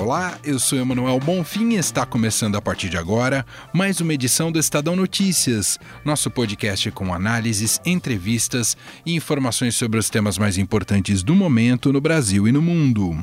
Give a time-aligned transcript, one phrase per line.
[0.00, 4.50] Olá, eu sou Emanuel Bonfim e está começando a partir de agora mais uma edição
[4.50, 11.22] do Estadão Notícias, nosso podcast com análises, entrevistas e informações sobre os temas mais importantes
[11.22, 13.14] do momento no Brasil e no mundo.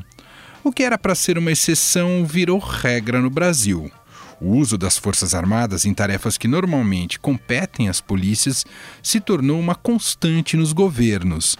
[0.63, 3.91] O que era para ser uma exceção virou regra no Brasil.
[4.39, 8.63] O uso das Forças Armadas em tarefas que normalmente competem às polícias
[9.01, 11.57] se tornou uma constante nos governos.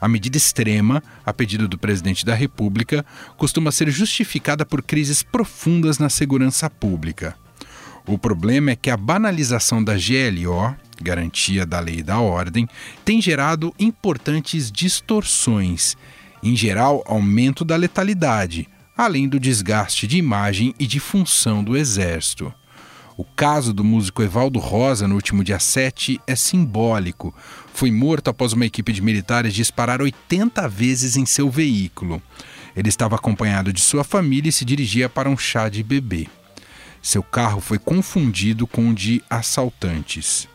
[0.00, 3.04] A medida extrema, a pedido do presidente da República,
[3.36, 7.34] costuma ser justificada por crises profundas na segurança pública.
[8.06, 12.66] O problema é que a banalização da GLO, Garantia da Lei e da Ordem,
[13.04, 15.96] tem gerado importantes distorções,
[16.42, 22.52] em geral, aumento da letalidade, além do desgaste de imagem e de função do Exército.
[23.18, 27.34] O caso do músico Evaldo Rosa no último dia 7 é simbólico.
[27.74, 32.22] Foi morto após uma equipe de militares disparar 80 vezes em seu veículo.
[32.76, 36.28] Ele estava acompanhado de sua família e se dirigia para um chá de bebê.
[37.02, 40.46] Seu carro foi confundido com o de assaltantes.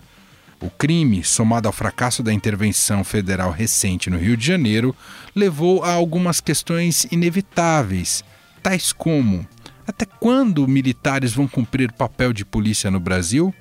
[0.61, 4.95] O crime, somado ao fracasso da intervenção federal recente no Rio de Janeiro,
[5.35, 8.23] levou a algumas questões inevitáveis,
[8.61, 9.45] tais como
[9.87, 13.53] até quando militares vão cumprir papel de polícia no Brasil?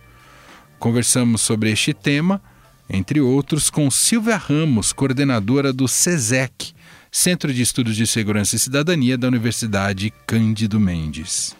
[0.79, 2.42] Conversamos sobre este tema,
[2.89, 6.73] entre outros, com Silvia Ramos, coordenadora do SESEC,
[7.11, 11.55] Centro de Estudos de Segurança e Cidadania da Universidade Cândido Mendes.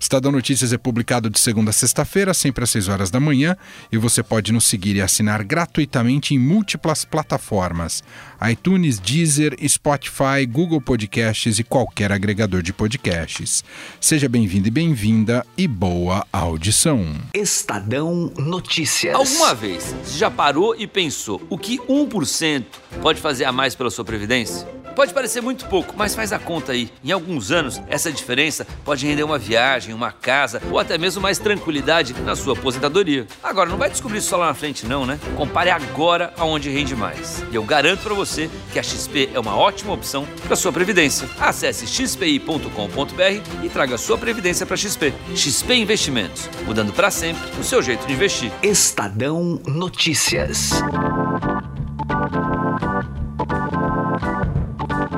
[0.00, 3.56] Estadão Notícias é publicado de segunda a sexta-feira, sempre às 6 horas da manhã,
[3.90, 8.02] e você pode nos seguir e assinar gratuitamente em múltiplas plataformas:
[8.48, 13.64] iTunes, Deezer, Spotify, Google Podcasts e qualquer agregador de podcasts.
[14.00, 17.04] Seja bem-vindo e bem-vinda e boa audição.
[17.34, 19.14] Estadão Notícias.
[19.14, 22.64] Alguma vez você já parou e pensou o que 1%
[23.02, 24.78] pode fazer a mais pela sua previdência?
[24.98, 26.90] Pode parecer muito pouco, mas faz a conta aí.
[27.04, 31.38] Em alguns anos, essa diferença pode render uma viagem, uma casa ou até mesmo mais
[31.38, 33.26] tranquilidade na sua aposentadoria.
[33.42, 35.18] Agora, não vai descobrir isso só lá na frente, não, né?
[35.36, 37.44] Compare agora aonde rende mais.
[37.50, 41.28] E eu garanto para você que a XP é uma ótima opção para sua previdência.
[41.40, 45.12] Acesse xpi.com.br e traga sua previdência para XP.
[45.34, 48.52] XP Investimentos, mudando para sempre o seu jeito de investir.
[48.62, 50.72] Estadão Notícias.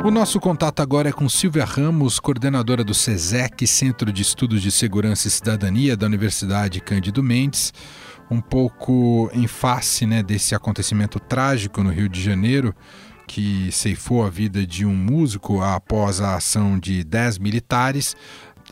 [0.03, 4.71] O nosso contato agora é com Silvia Ramos, coordenadora do SESEC, Centro de Estudos de
[4.71, 7.71] Segurança e Cidadania da Universidade Cândido Mendes,
[8.31, 12.75] um pouco em face né, desse acontecimento trágico no Rio de Janeiro,
[13.27, 18.17] que ceifou a vida de um músico após a ação de 10 militares.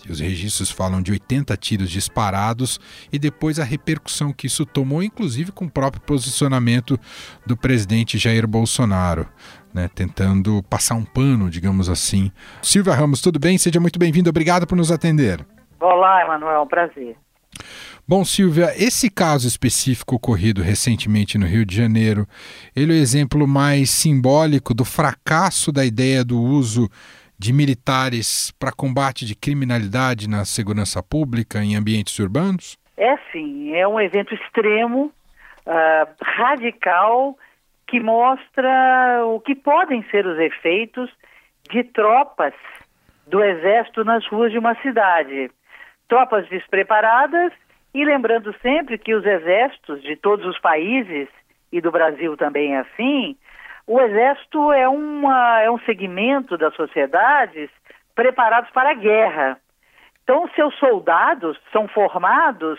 [0.08, 2.78] Os registros falam de 80 tiros disparados
[3.12, 6.98] e depois a repercussão que isso tomou, inclusive com o próprio posicionamento
[7.46, 9.26] do presidente Jair Bolsonaro
[9.72, 12.32] né, tentando passar um pano, digamos assim.
[12.62, 13.58] Silvia Ramos, tudo bem?
[13.58, 15.44] Seja muito bem-vindo, obrigado por nos atender.
[15.80, 17.16] Olá, Emanuel, um prazer.
[18.06, 22.26] Bom, Silvia, esse caso específico ocorrido recentemente no Rio de Janeiro,
[22.74, 26.88] ele é o exemplo mais simbólico do fracasso da ideia do uso
[27.38, 32.76] de militares para combate de criminalidade na segurança pública em ambientes urbanos?
[32.96, 35.12] É sim, é um evento extremo,
[35.66, 37.36] uh, radical
[37.86, 41.10] que mostra o que podem ser os efeitos
[41.70, 42.54] de tropas
[43.26, 45.50] do exército nas ruas de uma cidade.
[46.08, 47.52] Tropas despreparadas
[47.94, 51.28] e lembrando sempre que os exércitos de todos os países,
[51.70, 53.36] e do Brasil também é assim,
[53.88, 57.70] o exército é, uma, é um segmento das sociedades
[58.14, 59.58] preparados para a guerra.
[60.22, 62.78] Então, seus soldados são formados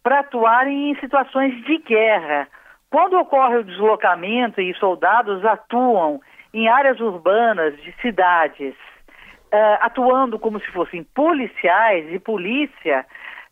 [0.00, 2.46] para atuarem em situações de guerra,
[2.88, 6.20] quando ocorre o deslocamento e soldados atuam
[6.52, 8.74] em áreas urbanas de cidades,
[9.52, 13.04] uh, atuando como se fossem policiais e polícia,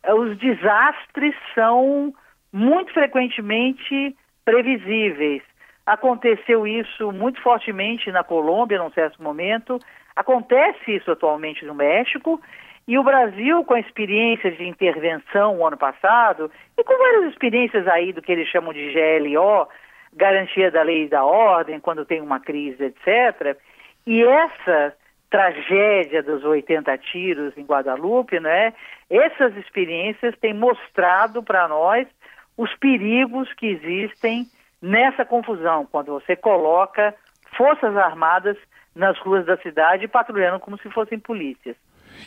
[0.07, 2.13] uh, os desastres são
[2.53, 5.43] muito frequentemente previsíveis.
[5.85, 9.79] Aconteceu isso muito fortemente na Colômbia, num certo momento,
[10.15, 12.41] acontece isso atualmente no México,
[12.87, 17.87] e o Brasil, com a experiência de intervenção o ano passado, e com várias experiências
[17.87, 19.67] aí do que eles chamam de GLO,
[20.13, 23.57] garantia da lei e da ordem, quando tem uma crise, etc.
[24.05, 24.93] E essa
[25.29, 28.73] tragédia dos 80 tiros em Guadalupe, né?
[29.09, 32.07] Essas experiências têm mostrado para nós
[32.55, 34.45] os perigos que existem
[34.83, 37.15] nessa confusão, quando você coloca
[37.55, 38.57] forças armadas
[38.93, 41.77] nas ruas da cidade, patrulhando como se fossem polícias.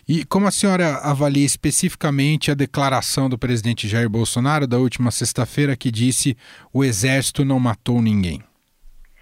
[0.09, 5.77] E como a senhora avalia especificamente a declaração do presidente Jair Bolsonaro da última sexta-feira
[5.77, 6.37] que disse
[6.73, 8.41] o exército não matou ninguém?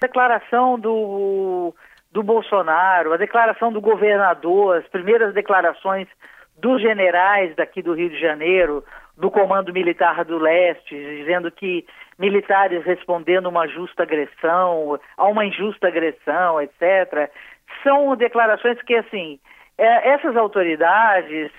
[0.00, 1.75] A declaração do,
[2.12, 6.06] do Bolsonaro, a declaração do governador, as primeiras declarações
[6.56, 8.84] dos generais daqui do Rio de Janeiro,
[9.16, 11.84] do Comando Militar do Leste, dizendo que
[12.19, 17.31] militares respondendo uma justa agressão, a uma injusta agressão, etc.
[17.82, 19.38] São declarações que, assim,
[19.76, 21.50] é, essas autoridades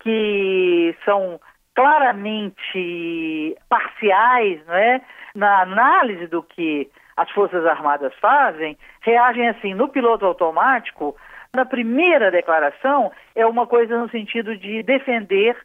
[0.00, 1.40] que são
[1.74, 5.00] claramente parciais não é?
[5.34, 11.16] na análise do que as Forças Armadas fazem, reagem assim, no piloto automático,
[11.54, 15.56] na primeira declaração, é uma coisa no sentido de defender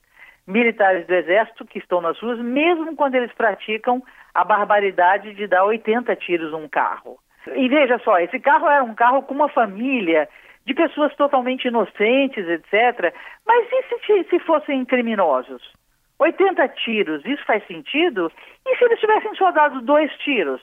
[0.46, 4.02] militares do Exército que estão nas ruas, mesmo quando eles praticam
[4.38, 7.18] a barbaridade de dar 80 tiros num carro.
[7.56, 10.30] E veja só, esse carro era um carro com uma família
[10.64, 13.16] de pessoas totalmente inocentes, etc.
[13.44, 15.74] Mas e se, se fossem criminosos?
[16.20, 18.32] 80 tiros, isso faz sentido?
[18.68, 20.62] E se eles tivessem só dado dois tiros?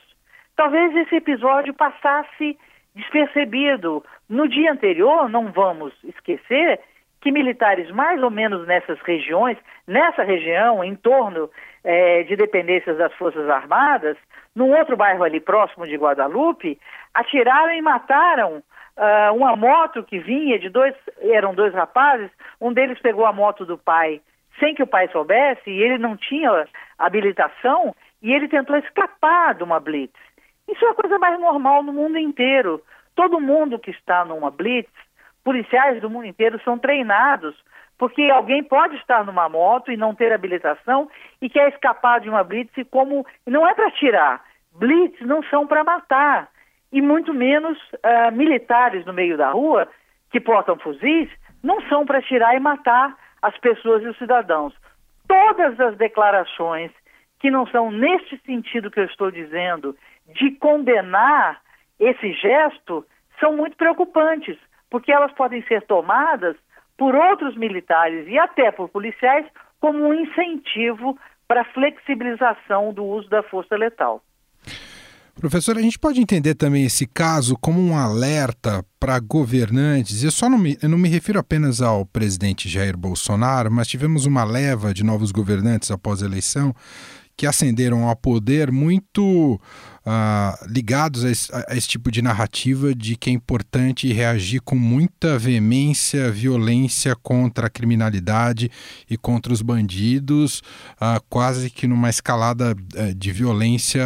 [0.55, 2.57] Talvez esse episódio passasse
[2.95, 4.05] despercebido.
[4.29, 6.79] No dia anterior, não vamos esquecer
[7.25, 9.57] que militares mais ou menos nessas regiões,
[9.87, 11.49] nessa região, em torno
[11.83, 14.15] é, de dependências das Forças Armadas,
[14.55, 16.79] num outro bairro ali próximo de Guadalupe,
[17.15, 22.29] atiraram e mataram uh, uma moto que vinha de dois, eram dois rapazes,
[22.61, 24.21] um deles pegou a moto do pai
[24.59, 26.67] sem que o pai soubesse e ele não tinha
[26.99, 30.13] habilitação e ele tentou escapar de uma blitz.
[30.69, 32.83] Isso é a coisa mais normal no mundo inteiro.
[33.15, 34.93] Todo mundo que está numa blitz,
[35.45, 37.55] policiais do mundo inteiro são treinados,
[37.97, 41.07] porque alguém pode estar numa moto e não ter habilitação
[41.41, 44.43] e quer escapar de uma blitz como não é para tirar.
[44.73, 46.49] Blitz não são para matar
[46.91, 49.87] e muito menos uh, militares no meio da rua
[50.31, 51.29] que portam fuzis
[51.63, 54.73] não são para tirar e matar as pessoas e os cidadãos.
[55.27, 56.91] Todas as declarações
[57.39, 59.95] que não são neste sentido que eu estou dizendo,
[60.27, 61.61] de condenar
[61.99, 63.05] esse gesto,
[63.39, 64.57] são muito preocupantes,
[64.95, 66.55] porque elas podem ser tomadas
[66.97, 69.45] por outros militares e até por policiais
[69.77, 74.23] como um incentivo para a flexibilização do uso da força letal.
[75.37, 80.23] Professor, a gente pode entender também esse caso como um alerta para governantes.
[80.23, 84.25] Eu só não me, eu não me refiro apenas ao presidente Jair Bolsonaro, mas tivemos
[84.25, 86.73] uma leva de novos governantes após a eleição
[87.37, 89.59] que ascenderam ao poder muito
[90.05, 94.75] uh, ligados a esse, a esse, tipo de narrativa de que é importante reagir com
[94.75, 98.71] muita veemência, violência contra a criminalidade
[99.09, 100.59] e contra os bandidos,
[100.95, 104.05] uh, quase que numa escalada uh, de violência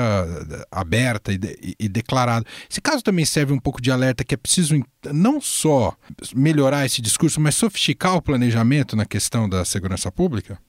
[0.71, 2.45] aberta e, de, e, declarada.
[2.69, 4.81] Esse caso também serve um pouco de alerta que é preciso
[5.13, 5.95] não só
[6.35, 10.59] melhorar esse discurso, mas sofisticar o planejamento na questão da segurança pública?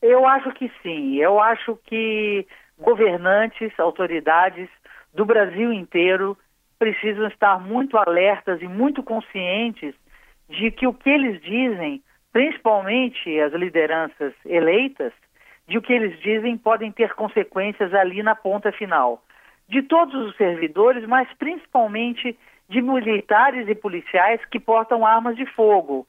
[0.00, 1.16] Eu acho que sim.
[1.16, 2.46] Eu acho que
[2.78, 4.68] governantes, autoridades
[5.12, 6.36] do Brasil inteiro
[6.78, 9.94] precisam estar muito alertas e muito conscientes
[10.48, 12.02] de que o que eles dizem,
[12.32, 15.12] principalmente as lideranças eleitas,
[15.66, 19.22] de o que eles dizem podem ter consequências ali na ponta final.
[19.68, 26.06] De todos os servidores, mas principalmente de militares e policiais que portam armas de fogo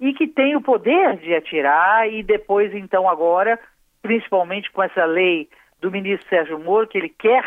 [0.00, 3.60] e que tem o poder de atirar e depois, então, agora,
[4.00, 5.48] principalmente com essa lei
[5.80, 7.44] do ministro Sérgio Moro, que ele quer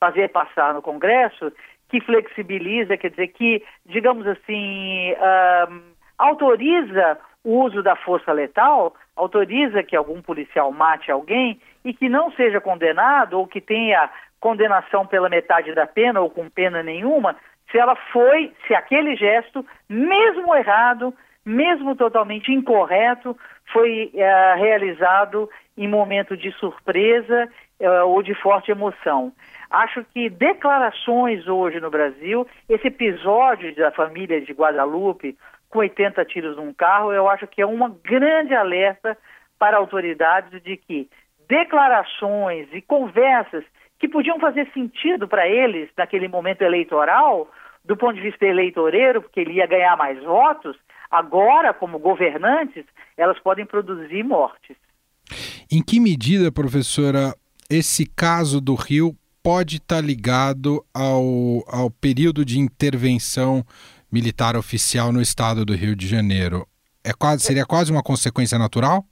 [0.00, 1.52] fazer passar no Congresso,
[1.88, 5.82] que flexibiliza, quer dizer, que, digamos assim, uh,
[6.18, 12.32] autoriza o uso da força letal, autoriza que algum policial mate alguém e que não
[12.32, 17.36] seja condenado ou que tenha condenação pela metade da pena ou com pena nenhuma,
[17.72, 21.12] se ela foi, se aquele gesto, mesmo errado,
[21.44, 23.36] mesmo totalmente incorreto,
[23.72, 27.48] foi uh, realizado em momento de surpresa
[27.80, 29.32] uh, ou de forte emoção.
[29.70, 35.36] Acho que declarações hoje no Brasil, esse episódio da família de Guadalupe
[35.70, 39.16] com 80 tiros num carro, eu acho que é uma grande alerta
[39.58, 41.08] para autoridades de que
[41.48, 43.64] declarações e conversas
[43.98, 47.48] que podiam fazer sentido para eles naquele momento eleitoral,
[47.84, 50.76] do ponto de vista eleitoreiro, porque ele ia ganhar mais votos,
[51.12, 52.86] Agora, como governantes,
[53.18, 54.74] elas podem produzir mortes.
[55.70, 57.34] Em que medida, professora,
[57.68, 63.62] esse caso do Rio pode estar ligado ao, ao período de intervenção
[64.10, 66.66] militar oficial no estado do Rio de Janeiro?
[67.04, 69.04] É quase, seria quase uma consequência natural?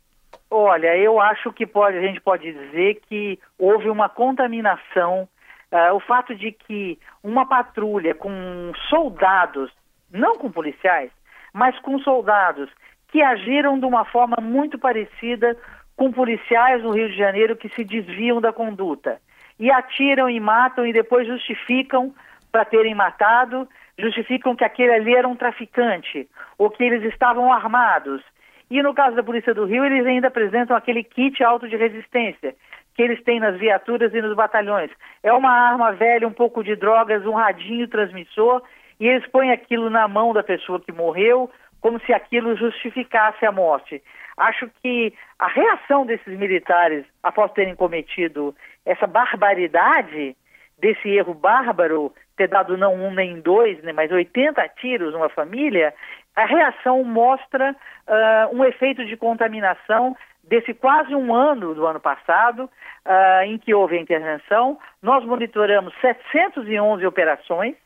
[0.50, 5.28] Olha, eu acho que pode, a gente pode dizer que houve uma contaminação
[5.72, 9.70] Uh, o fato de que uma patrulha com soldados,
[10.10, 11.10] não com policiais,
[11.52, 12.68] mas com soldados
[13.08, 15.56] que agiram de uma forma muito parecida
[15.96, 19.20] com policiais no Rio de Janeiro que se desviam da conduta
[19.58, 22.14] e atiram e matam e depois justificam
[22.50, 28.22] para terem matado, justificam que aquele ali era um traficante ou que eles estavam armados.
[28.70, 32.54] E no caso da Polícia do Rio, eles ainda apresentam aquele kit alto de resistência,
[32.94, 34.90] que eles têm nas viaturas e nos batalhões.
[35.22, 38.62] É uma arma velha, um pouco de drogas, um radinho transmissor,
[38.98, 43.52] e eles põem aquilo na mão da pessoa que morreu, como se aquilo justificasse a
[43.52, 44.02] morte.
[44.36, 48.54] Acho que a reação desses militares, após terem cometido
[48.84, 50.36] essa barbaridade,
[50.78, 55.92] desse erro bárbaro, ter dado não um nem dois, né, mas 80 tiros numa família,
[56.34, 62.64] a reação mostra uh, um efeito de contaminação desse quase um ano do ano passado,
[62.64, 67.76] uh, em que houve a intervenção, nós monitoramos 711 operações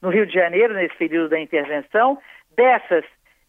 [0.00, 2.18] no Rio de Janeiro, nesse período da intervenção.
[2.56, 3.04] Dessas,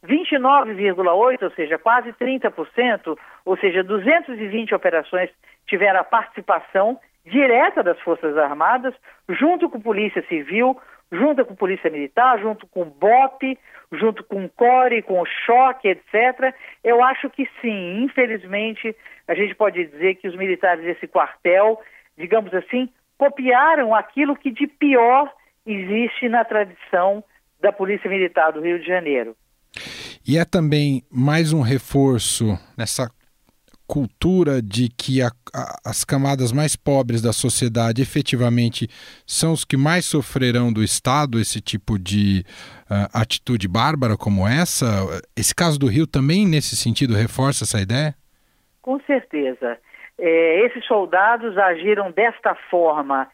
[0.06, 5.30] 29,8%, ou seja, quase 30%, ou seja, 220 operações
[5.68, 8.94] tiveram a participação direta das Forças Armadas,
[9.30, 10.80] junto com Polícia Civil,
[11.12, 13.58] junto com Polícia Militar, junto com BOP,
[13.92, 16.54] junto com CORE, com choque, etc.
[16.84, 18.96] Eu acho que sim, infelizmente,
[19.28, 21.80] a gente pode dizer que os militares desse quartel,
[22.18, 25.32] digamos assim, copiaram aquilo que de pior
[25.66, 27.24] existe na tradição
[27.60, 29.36] da Polícia Militar do Rio de Janeiro.
[30.28, 33.10] E é também mais um reforço nessa
[33.88, 38.88] cultura de que a, a, as camadas mais pobres da sociedade efetivamente
[39.26, 42.44] são os que mais sofrerão do Estado esse tipo de
[42.90, 44.86] uh, atitude bárbara como essa?
[45.36, 48.16] Esse caso do Rio também, nesse sentido, reforça essa ideia?
[48.82, 49.78] Com certeza.
[50.18, 53.28] É, esses soldados agiram desta forma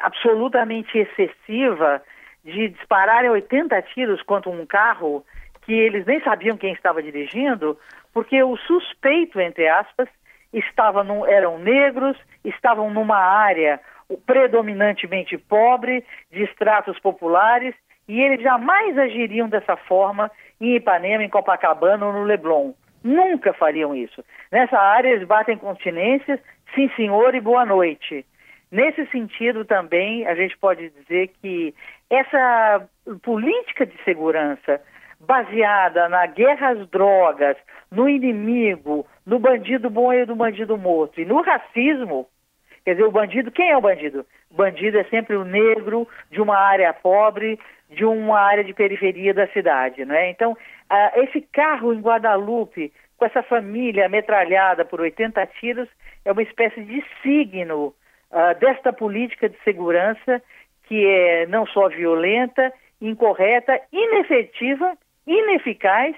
[0.00, 2.02] absolutamente excessiva
[2.44, 5.24] de dispararem 80 tiros contra um carro
[5.64, 7.78] que eles nem sabiam quem estava dirigindo,
[8.12, 10.08] porque o suspeito, entre aspas,
[10.52, 13.80] estava num, eram negros, estavam numa área
[14.26, 17.74] predominantemente pobre, de estratos populares,
[18.06, 20.30] e eles jamais agiriam dessa forma
[20.60, 22.72] em Ipanema, em Copacabana ou no Leblon.
[23.02, 24.24] Nunca fariam isso.
[24.52, 26.40] Nessa área eles batem continências,
[26.74, 28.24] sim senhor e boa noite.
[28.70, 31.74] Nesse sentido também a gente pode dizer que
[32.10, 32.86] essa
[33.22, 34.80] política de segurança
[35.24, 37.56] baseada na guerra às drogas,
[37.90, 42.26] no inimigo, no bandido bom e no bandido morto, e no racismo,
[42.84, 44.26] quer dizer, o bandido, quem é o bandido?
[44.50, 47.58] O bandido é sempre o negro de uma área pobre,
[47.90, 50.30] de uma área de periferia da cidade, não é?
[50.30, 55.88] Então, uh, esse carro em Guadalupe, com essa família metralhada por 80 tiros,
[56.24, 57.94] é uma espécie de signo
[58.30, 60.42] uh, desta política de segurança
[60.86, 66.14] que é não só violenta, incorreta, inefetiva ineficaz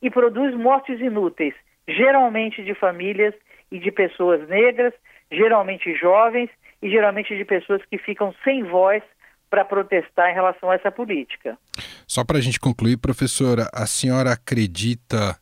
[0.00, 1.54] e produz mortes inúteis,
[1.88, 3.34] geralmente de famílias
[3.70, 4.92] e de pessoas negras,
[5.30, 6.50] geralmente jovens
[6.82, 9.02] e geralmente de pessoas que ficam sem voz
[9.50, 11.56] para protestar em relação a essa política.
[12.06, 15.38] Só para a gente concluir, professora, a senhora acredita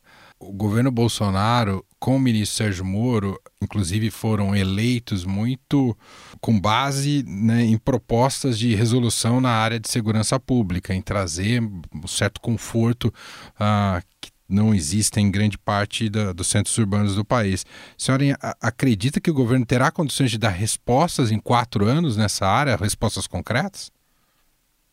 [0.47, 5.95] o governo Bolsonaro com o ministro Sérgio Moro, inclusive, foram eleitos muito
[6.41, 12.07] com base né, em propostas de resolução na área de segurança pública, em trazer um
[12.07, 17.65] certo conforto uh, que não existe em grande parte da, dos centros urbanos do país.
[17.65, 18.23] A senhora
[18.61, 23.27] acredita que o governo terá condições de dar respostas em quatro anos nessa área, respostas
[23.27, 23.91] concretas?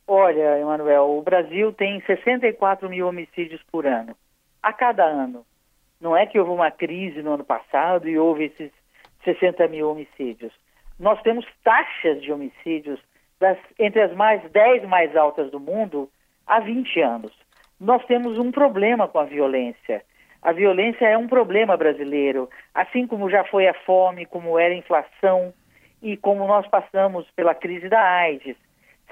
[0.06, 4.14] Olha, Emanuel, o Brasil tem 64 mil homicídios por ano
[4.62, 5.44] a cada ano.
[6.00, 8.72] Não é que houve uma crise no ano passado e houve esses
[9.24, 10.52] 60 mil homicídios.
[10.98, 13.00] Nós temos taxas de homicídios
[13.38, 16.08] das, entre as mais 10 mais altas do mundo
[16.46, 17.32] há 20 anos.
[17.78, 20.02] Nós temos um problema com a violência.
[20.42, 24.76] A violência é um problema brasileiro, assim como já foi a fome, como era a
[24.76, 25.52] inflação
[26.02, 28.56] e como nós passamos pela crise da AIDS.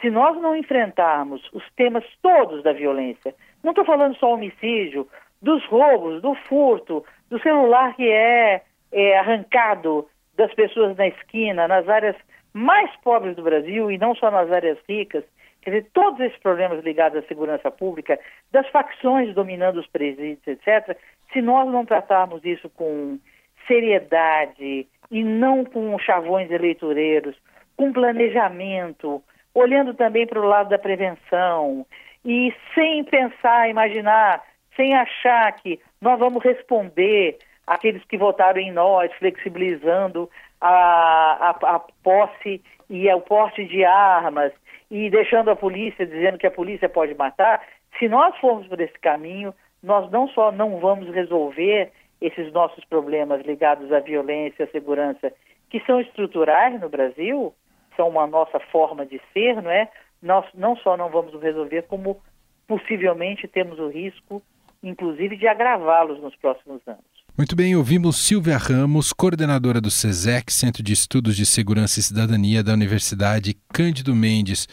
[0.01, 5.09] Se nós não enfrentarmos os temas todos da violência, não estou falando só homicídio,
[5.41, 11.89] dos roubos, do furto, do celular que é, é arrancado das pessoas na esquina, nas
[11.89, 12.17] áreas
[12.53, 15.25] mais pobres do Brasil e não só nas áreas ricas,
[15.63, 18.19] quer dizer, todos esses problemas ligados à segurança pública,
[18.51, 20.97] das facções dominando os presídios, etc.,
[21.33, 23.19] se nós não tratarmos isso com
[23.67, 27.37] seriedade e não com chavões eleitoreiros,
[27.77, 29.23] com planejamento,
[29.55, 31.87] olhando também para o lado da prevenção
[32.25, 34.43] e sem pensar, imaginar
[34.79, 40.31] sem achar que nós vamos responder aqueles que votaram em nós, flexibilizando
[40.61, 44.53] a, a, a posse e o porte de armas
[44.89, 47.61] e deixando a polícia dizendo que a polícia pode matar,
[47.99, 53.45] se nós formos por esse caminho, nós não só não vamos resolver esses nossos problemas
[53.45, 55.33] ligados à violência, à segurança,
[55.69, 57.53] que são estruturais no Brasil,
[57.97, 59.89] são uma nossa forma de ser, não é?
[60.23, 62.21] Nós não só não vamos resolver, como
[62.67, 64.43] possivelmente temos o risco,
[64.83, 67.03] inclusive, de agravá-los nos próximos anos.
[67.37, 72.65] Muito bem, ouvimos Silvia Ramos, coordenadora do SESEC, Centro de Estudos de Segurança e Cidadania
[72.65, 74.67] da Universidade Cândido Mendes.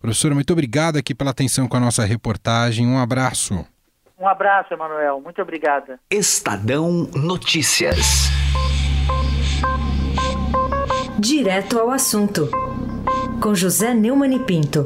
[0.00, 2.86] Professora, muito obrigado aqui pela atenção com a nossa reportagem.
[2.86, 3.64] Um abraço.
[4.18, 5.20] Um abraço, Emanuel.
[5.20, 6.00] Muito obrigada.
[6.10, 8.28] Estadão Notícias.
[11.18, 12.50] Direto ao assunto.
[13.42, 14.84] Com José Neumann e Pinto.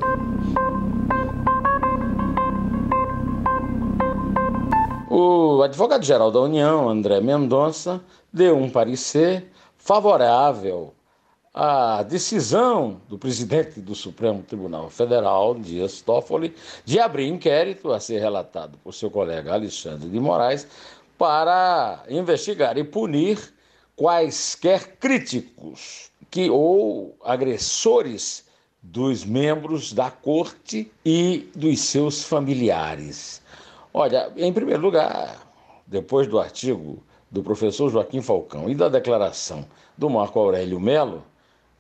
[5.54, 10.92] O advogado-geral da União, André Mendonça, deu um parecer favorável
[11.54, 18.18] à decisão do presidente do Supremo Tribunal Federal, Dias Toffoli, de abrir inquérito a ser
[18.18, 20.66] relatado por seu colega Alexandre de Moraes
[21.16, 23.38] para investigar e punir
[23.94, 28.44] quaisquer críticos que ou agressores
[28.82, 33.40] dos membros da corte e dos seus familiares.
[33.96, 35.43] Olha, em primeiro lugar,
[35.86, 39.64] depois do artigo do professor Joaquim Falcão e da declaração
[39.96, 41.22] do Marco Aurélio Melo,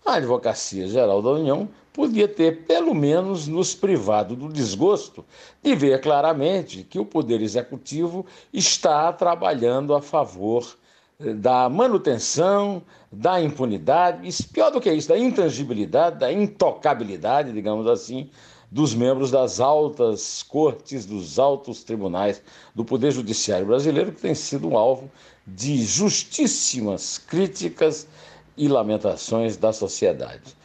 [0.04, 5.24] a Advocacia Geral da União podia ter, pelo menos, nos privado do desgosto
[5.62, 10.76] de ver claramente que o Poder Executivo está trabalhando a favor
[11.20, 17.86] eh, da manutenção, da impunidade, e pior do que isso, da intangibilidade, da intocabilidade, digamos
[17.86, 18.28] assim,
[18.74, 22.42] dos membros das altas cortes, dos altos tribunais
[22.74, 25.08] do Poder Judiciário brasileiro, que tem sido um alvo
[25.46, 28.08] de justíssimas críticas
[28.56, 30.56] e lamentações da sociedade.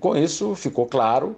[0.00, 1.36] Com isso, ficou claro,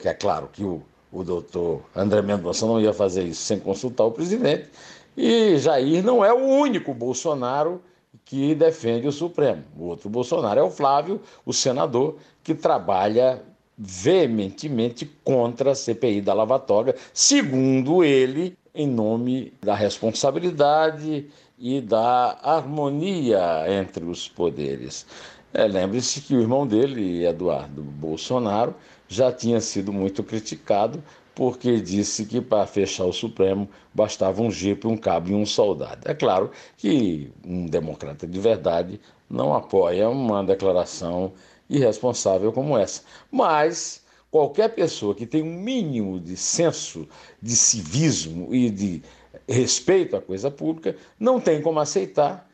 [0.00, 4.04] que é claro que o, o doutor André Mendonça não ia fazer isso sem consultar
[4.04, 4.70] o presidente,
[5.16, 7.82] e Jair não é o único Bolsonaro
[8.24, 9.64] que defende o Supremo.
[9.76, 13.42] O outro Bolsonaro é o Flávio, o senador, que trabalha
[13.76, 21.26] veementemente contra a CPI da Lava Toga, segundo ele, em nome da responsabilidade
[21.58, 25.06] e da harmonia entre os poderes.
[25.52, 28.74] É, Lembre-se que o irmão dele, Eduardo Bolsonaro,
[29.08, 31.02] já tinha sido muito criticado
[31.34, 36.08] porque disse que para fechar o Supremo bastava um jipe, um cabo e um soldado.
[36.08, 41.32] É claro que um democrata de verdade não apoia uma declaração
[41.68, 43.02] irresponsável como essa.
[43.30, 47.08] Mas qualquer pessoa que tem um mínimo de senso
[47.40, 49.02] de civismo e de
[49.48, 52.48] respeito à coisa pública não tem como aceitar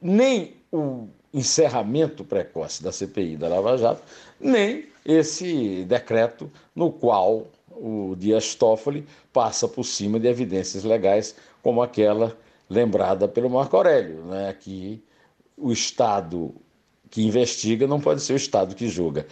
[0.00, 4.02] nem o encerramento precoce da CPI da Lava Jato,
[4.38, 11.82] nem esse decreto no qual o Dias Toffoli passa por cima de evidências legais como
[11.82, 12.36] aquela
[12.70, 15.02] lembrada pelo Marco Aurélio, né, que
[15.56, 16.54] o Estado
[17.14, 19.24] que investiga não pode ser o Estado que julga.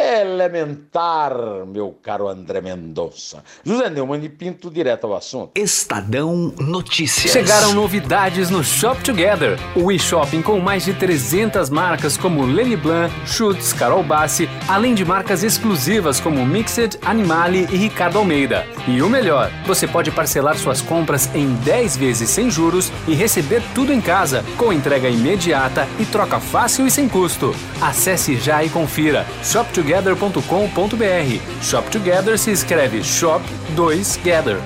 [0.00, 1.34] Elementar,
[1.66, 3.44] meu caro André Mendonça.
[3.62, 5.50] José Neumann e Pinto, direto ao assunto.
[5.54, 7.30] Estadão Notícias.
[7.30, 13.14] Chegaram novidades no Shop Together, o e-shopping com mais de 300 marcas como Lenny Blanc,
[13.26, 18.66] Schutz, Carol Bassi, além de marcas exclusivas como Mixed, Animale e Ricardo Almeida.
[18.88, 23.62] E o melhor, você pode parcelar suas compras em 10 vezes sem juros e receber
[23.74, 27.54] tudo em casa, com entrega imediata e troca fácil e sem custo.
[27.82, 29.26] Acesse já e confira.
[29.44, 31.62] Shop Together shoptogether.com.br.
[31.62, 34.58] Shop Together se escreve Shop 2 Gather.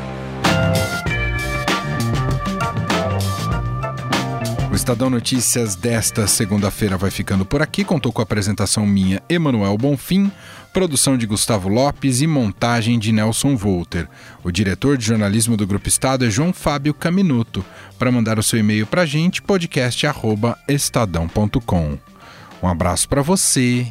[4.70, 7.84] O Estadão Notícias desta segunda-feira vai ficando por aqui.
[7.84, 10.30] Contou com a apresentação minha, Emanuel Bonfim,
[10.74, 14.06] produção de Gustavo Lopes e montagem de Nelson Volter.
[14.42, 17.64] O diretor de jornalismo do Grupo Estado é João Fábio Caminuto.
[17.98, 21.98] Para mandar o seu e-mail para a gente, podcast@estadão.com.
[22.62, 23.90] Um abraço para você